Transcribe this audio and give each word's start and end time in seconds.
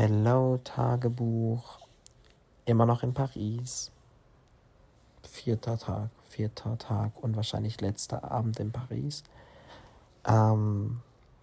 Hello 0.00 0.60
Tagebuch. 0.62 1.80
Immer 2.66 2.86
noch 2.86 3.02
in 3.02 3.14
Paris. 3.14 3.90
Vierter 5.28 5.76
Tag, 5.76 6.10
vierter 6.28 6.78
Tag 6.78 7.20
und 7.20 7.34
wahrscheinlich 7.34 7.80
letzter 7.80 8.30
Abend 8.30 8.60
in 8.60 8.70
Paris. 8.70 9.24
Ähm, 10.24 11.00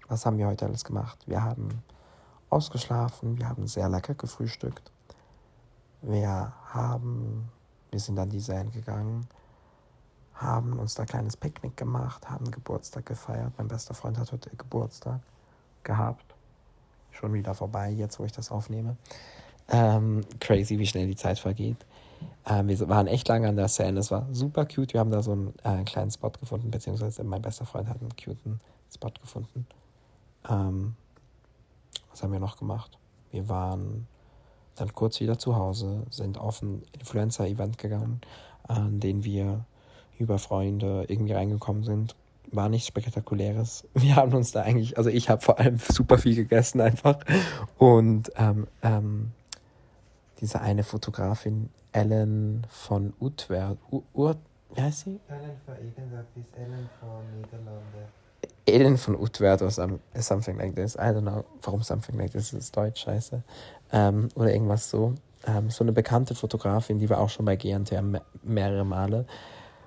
was 0.08 0.26
haben 0.26 0.38
wir 0.38 0.48
heute 0.48 0.68
alles 0.68 0.86
gemacht? 0.86 1.20
Wir 1.28 1.44
haben 1.44 1.84
ausgeschlafen, 2.50 3.38
wir 3.38 3.50
haben 3.50 3.68
sehr 3.68 3.90
lecker 3.90 4.14
gefrühstückt. 4.14 4.90
Wir 6.02 6.54
haben, 6.68 7.50
wir 7.92 8.00
sind 8.00 8.18
an 8.18 8.30
die 8.30 8.40
Seine 8.40 8.70
gegangen, 8.70 9.28
haben 10.34 10.80
uns 10.80 10.96
da 10.96 11.04
ein 11.04 11.10
kleines 11.10 11.36
Picknick 11.36 11.76
gemacht, 11.76 12.30
haben 12.30 12.50
Geburtstag 12.50 13.06
gefeiert. 13.06 13.52
Mein 13.58 13.68
bester 13.68 13.94
Freund 13.94 14.18
hat 14.18 14.32
heute 14.32 14.50
Geburtstag 14.56 15.20
gehabt 15.84 16.35
schon 17.16 17.34
wieder 17.34 17.54
vorbei, 17.54 17.90
jetzt 17.92 18.20
wo 18.20 18.26
ich 18.26 18.32
das 18.32 18.52
aufnehme. 18.52 18.98
Ähm, 19.70 20.22
crazy, 20.40 20.78
wie 20.78 20.86
schnell 20.86 21.08
die 21.08 21.16
Zeit 21.16 21.40
vergeht. 21.40 21.78
Ähm, 22.48 22.68
wir 22.68 22.88
waren 22.88 23.08
echt 23.08 23.28
lange 23.28 23.48
an 23.48 23.56
der 23.56 23.68
Seine, 23.68 24.00
es 24.00 24.12
war 24.12 24.28
super 24.32 24.66
cute. 24.66 24.94
Wir 24.94 25.00
haben 25.00 25.12
da 25.12 25.22
so 25.22 25.32
einen 25.32 25.54
äh, 25.64 25.84
kleinen 25.84 26.12
Spot 26.12 26.30
gefunden, 26.30 26.70
beziehungsweise 26.70 27.24
mein 27.24 27.42
bester 27.42 27.66
Freund 27.66 27.90
hat 27.90 28.00
einen 28.00 28.16
cuten 28.16 28.60
Spot 28.94 29.12
gefunden. 29.20 29.66
Ähm, 30.48 30.96
was 32.12 32.22
haben 32.22 32.32
wir 32.32 32.40
noch 32.40 32.58
gemacht? 32.58 32.98
Wir 33.32 33.50
waren 33.50 34.08
dann 34.76 34.94
kurz 34.94 35.20
wieder 35.20 35.40
zu 35.40 35.56
Hause, 35.56 36.04
sind 36.10 36.38
auf 36.38 36.62
ein 36.62 36.84
Influencer-Event 36.94 37.78
gegangen, 37.78 38.22
an 38.64 39.00
den 39.00 39.24
wir 39.24 39.66
über 40.20 40.40
Freunde 40.40 41.06
irgendwie 41.08 41.34
reingekommen 41.34 41.84
sind, 41.84 42.16
war 42.52 42.70
nichts 42.70 42.88
Spektakuläres. 42.88 43.88
Wir 43.94 44.16
haben 44.16 44.34
uns 44.34 44.52
da 44.52 44.62
eigentlich, 44.62 44.98
also 44.98 45.10
ich 45.10 45.30
habe 45.30 45.42
vor 45.42 45.60
allem 45.60 45.78
super 45.78 46.18
viel 46.18 46.36
gegessen 46.36 46.82
einfach. 46.82 47.20
Und 47.78 48.32
ähm, 48.38 48.68
ähm, 48.82 49.32
diese 50.42 50.62
eine 50.62 50.84
Fotografin, 50.84 51.70
Ellen 51.92 52.68
von 52.70 53.14
Utwer, 53.20 53.78
Ur, 54.14 54.36
wie 54.74 54.82
heißt 54.82 55.02
sie? 55.02 55.20
Ellen 55.30 55.58
von 55.66 55.76
irgendetwas, 55.76 56.26
Ellen 56.58 56.90
von 57.00 57.42
Niederlande. 57.42 58.10
Ellen 58.66 58.98
von 58.98 59.16
Utwert 59.16 59.62
oder 59.62 59.72
something 59.72 60.58
like 60.58 60.76
this. 60.76 60.96
I 60.96 61.12
don't 61.12 61.22
know, 61.22 61.46
warum 61.62 61.84
something 61.84 62.18
like 62.18 62.32
this 62.32 62.52
ist 62.52 62.76
Deutsch, 62.76 63.04
scheiße. 63.04 63.44
Ähm, 63.92 64.30
oder 64.36 64.52
irgendwas 64.52 64.90
so. 64.90 65.14
Ähm, 65.48 65.70
so 65.70 65.84
eine 65.84 65.92
bekannte 65.92 66.34
Fotografin, 66.34 67.00
die 67.00 67.10
war 67.10 67.20
auch 67.20 67.30
schon 67.30 67.46
bei 67.46 67.56
GNTM 67.56 68.18
mehrere 68.44 68.84
Male. 68.84 69.26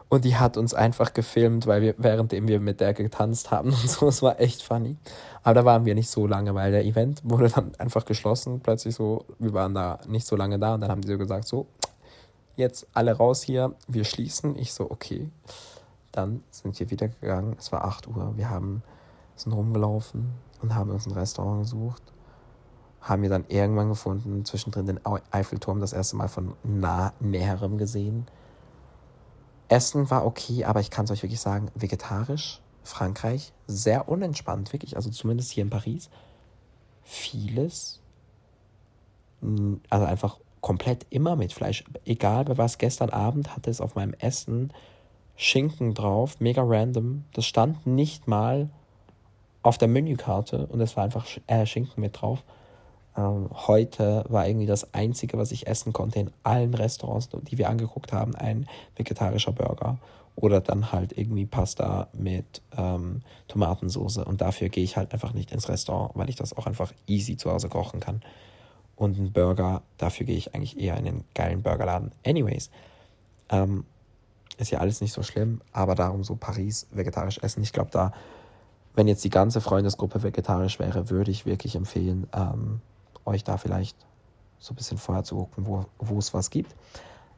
Und 0.09 0.25
die 0.25 0.37
hat 0.37 0.57
uns 0.57 0.73
einfach 0.73 1.13
gefilmt, 1.13 1.67
weil 1.67 1.83
wir, 1.83 1.95
währenddem 1.99 2.49
wir 2.49 2.61
mit 2.61 2.81
der 2.81 2.95
getanzt 2.95 3.51
haben 3.51 3.69
und 3.83 3.91
so, 3.91 4.09
es 4.09 4.23
war 4.23 4.41
echt 4.41 4.63
funny. 4.63 4.97
Aber 5.43 5.55
da 5.55 5.65
waren 5.65 5.85
wir 5.85 5.95
nicht 5.95 6.09
so 6.09 6.27
lange, 6.27 6.55
weil 6.55 6.73
der 6.73 6.85
Event 6.85 7.21
wurde 7.25 7.49
dann 7.49 7.75
einfach 7.79 8.05
geschlossen, 8.05 8.61
plötzlich 8.61 8.95
so, 8.95 9.27
wir 9.39 9.53
waren 9.53 9.75
da 9.75 9.99
nicht 10.09 10.27
so 10.27 10.37
lange 10.37 10.59
da 10.59 10.75
und 10.75 10.81
dann 10.81 10.91
haben 10.91 11.03
die 11.03 11.09
so 11.09 11.19
gesagt, 11.19 11.47
so, 11.47 11.67
jetzt 12.57 12.87
alle 12.95 13.13
raus 13.13 13.43
hier, 13.43 13.75
wir 13.87 14.05
schließen. 14.05 14.57
Ich 14.59 14.73
so, 14.73 14.91
okay. 14.91 15.31
Dann 16.11 16.43
sind 16.51 16.79
wir 16.81 16.91
wieder 16.91 17.09
gegangen, 17.09 17.57
es 17.59 17.71
war 17.71 17.85
8 17.85 18.09
Uhr, 18.09 18.33
wir 18.37 18.49
haben, 18.49 18.83
sind 19.37 19.53
rumgelaufen 19.53 20.33
und 20.63 20.75
haben 20.75 20.91
uns 20.91 21.07
ein 21.07 21.13
Restaurant 21.13 21.61
gesucht. 21.61 22.03
Haben 23.03 23.23
wir 23.23 23.29
dann 23.29 23.45
irgendwann 23.49 23.91
gefunden, 23.91 24.45
zwischendrin 24.45 24.87
den 24.87 25.01
Eiffelturm 25.31 25.81
das 25.81 25.93
erste 25.93 26.17
Mal 26.17 26.29
von 26.29 26.55
nah, 26.65 27.13
näherem 27.21 27.79
gesehen 27.79 28.27
Essen 29.69 30.11
war 30.11 30.25
okay, 30.25 30.65
aber 30.65 30.81
ich 30.81 30.91
kann 30.91 31.05
es 31.05 31.11
euch 31.11 31.23
wirklich 31.23 31.41
sagen, 31.41 31.71
vegetarisch, 31.75 32.61
Frankreich, 32.83 33.53
sehr 33.67 34.09
unentspannt, 34.09 34.73
wirklich. 34.73 34.97
Also 34.97 35.11
zumindest 35.11 35.51
hier 35.51 35.63
in 35.63 35.71
Paris. 35.71 36.09
Vieles, 37.03 38.01
also 39.91 40.05
einfach 40.05 40.39
komplett 40.61 41.07
immer 41.11 41.37
mit 41.37 41.53
Fleisch. 41.53 41.85
Egal 42.05 42.45
bei 42.45 42.59
was, 42.59 42.79
gestern 42.79 43.11
Abend 43.11 43.55
hatte 43.55 43.71
es 43.71 43.81
auf 43.81 43.95
meinem 43.95 44.15
Essen 44.15 44.73
Schinken 45.37 45.95
drauf, 45.95 46.41
mega 46.41 46.63
random. 46.65 47.25
Das 47.33 47.47
stand 47.47 47.87
nicht 47.87 48.27
mal 48.27 48.71
auf 49.63 49.79
der 49.79 49.89
Menükarte 49.89 50.67
und 50.67 50.81
es 50.81 50.97
war 50.97 51.05
einfach 51.05 51.27
äh, 51.47 51.65
Schinken 51.65 52.01
mit 52.01 52.21
drauf. 52.21 52.43
Ähm, 53.19 53.49
heute 53.53 54.25
war 54.29 54.47
irgendwie 54.47 54.67
das 54.67 54.95
Einzige, 54.95 55.39
was 55.39 55.51
ich 55.51 55.67
essen 55.67 55.93
konnte 55.93 56.21
in 56.21 56.31
allen 56.45 56.73
Restaurants, 56.73 57.29
die 57.29 57.59
wir 57.59 57.69
angeguckt 57.69 58.13
haben, 58.13 58.37
ein 58.37 58.69
vegetarischer 58.95 59.51
Burger. 59.51 59.99
Oder 60.37 60.61
dann 60.61 60.93
halt 60.93 61.19
irgendwie 61.19 61.47
Pasta 61.47 62.07
mit 62.13 62.63
ähm, 62.77 63.23
Tomatensauce. 63.49 64.19
Und 64.19 64.41
dafür 64.41 64.69
gehe 64.69 64.85
ich 64.85 64.97
halt 64.97 65.13
einfach 65.13 65.35
nicht 65.35 65.51
ins 65.51 65.69
Restaurant, 65.69 66.13
weil 66.15 66.29
ich 66.29 66.37
das 66.37 66.57
auch 66.57 66.67
einfach 66.67 66.93
easy 67.09 67.37
zu 67.37 67.51
Hause 67.51 67.69
kochen 67.69 67.99
kann. 67.99 68.23
Und 68.95 69.19
ein 69.19 69.33
Burger, 69.33 69.83
dafür 69.97 70.27
gehe 70.27 70.37
ich 70.37 70.55
eigentlich 70.55 70.79
eher 70.79 70.97
in 70.97 71.09
einen 71.09 71.25
geilen 71.35 71.63
Burgerladen. 71.63 72.13
Anyways, 72.25 72.71
ähm, 73.49 73.85
ist 74.59 74.71
ja 74.71 74.79
alles 74.79 75.01
nicht 75.01 75.13
so 75.13 75.25
schlimm, 75.25 75.61
aber 75.73 75.97
darum 75.97 76.23
so 76.23 76.37
Paris 76.37 76.87
vegetarisch 76.93 77.39
essen. 77.39 77.65
Ich 77.65 77.73
glaube, 77.73 77.91
da, 77.91 78.13
wenn 78.95 79.09
jetzt 79.09 79.25
die 79.25 79.31
ganze 79.31 79.61
Freundesgruppe 79.61 80.23
vegetarisch 80.23 80.79
wäre, 80.79 81.11
würde 81.11 81.33
ich 81.33 81.47
wirklich 81.47 81.75
empfehlen, 81.75 82.29
ähm, 82.33 82.81
euch 83.29 83.45
da 83.45 83.57
vielleicht 83.57 83.97
so 84.59 84.73
ein 84.73 84.77
bisschen 84.77 84.99
vorher 84.99 85.25
zu 85.25 85.37
gucken, 85.37 85.67
wo, 85.67 85.85
wo 85.99 86.19
es 86.19 86.35
was 86.35 86.51
gibt. 86.51 86.75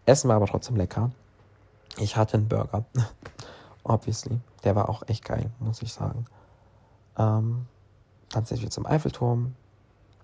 Essen 0.06 0.28
war 0.28 0.36
aber 0.36 0.46
trotzdem 0.46 0.76
lecker. 0.76 1.10
Ich 1.98 2.16
hatte 2.16 2.38
einen 2.38 2.48
Burger, 2.48 2.84
obviously. 3.82 4.40
Der 4.64 4.76
war 4.76 4.88
auch 4.88 5.02
echt 5.06 5.24
geil, 5.24 5.50
muss 5.58 5.82
ich 5.82 5.92
sagen. 5.92 6.24
Ähm, 7.18 7.66
dann 8.30 8.44
sind 8.44 8.62
wir 8.62 8.70
zum 8.70 8.86
Eiffelturm. 8.86 9.54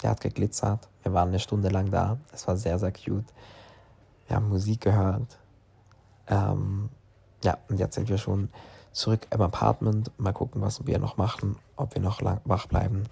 Der 0.02 0.10
hat 0.10 0.20
geglitzert. 0.20 0.88
Wir 1.02 1.12
waren 1.12 1.28
eine 1.28 1.40
Stunde 1.40 1.68
lang 1.68 1.90
da. 1.90 2.18
Es 2.32 2.46
war 2.46 2.56
sehr, 2.56 2.78
sehr 2.78 2.92
cute. 2.92 3.26
Wir 4.26 4.36
haben 4.36 4.48
Musik 4.48 4.82
gehört. 4.82 5.38
Ähm, 6.28 6.88
ja, 7.42 7.58
und 7.68 7.78
jetzt 7.78 7.94
sind 7.94 8.08
wir 8.08 8.18
schon 8.18 8.48
zurück 8.92 9.26
im 9.30 9.40
Apartment. 9.40 10.10
Mal 10.18 10.32
gucken, 10.32 10.60
was 10.60 10.86
wir 10.86 10.98
noch 10.98 11.16
machen. 11.16 11.56
Ob 11.76 11.94
wir 11.94 12.02
noch 12.02 12.20
lang 12.20 12.40
wach 12.44 12.66
bleiben 12.66 13.04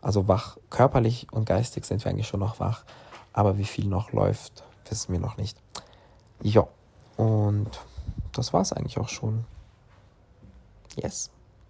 also 0.00 0.28
wach, 0.28 0.56
körperlich 0.70 1.26
und 1.32 1.44
geistig 1.44 1.84
sind 1.84 2.04
wir 2.04 2.10
eigentlich 2.10 2.28
schon 2.28 2.40
noch 2.40 2.60
wach, 2.60 2.84
aber 3.32 3.58
wie 3.58 3.64
viel 3.64 3.86
noch 3.86 4.12
läuft, 4.12 4.64
wissen 4.88 5.12
wir 5.12 5.20
noch 5.20 5.36
nicht. 5.36 5.58
Ja, 6.42 6.66
und 7.16 7.70
das 8.32 8.52
war 8.52 8.60
es 8.60 8.72
eigentlich 8.72 8.98
auch 8.98 9.08
schon. 9.08 9.44
Yes. 10.96 11.30